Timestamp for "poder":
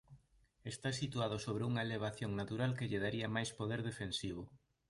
3.59-3.79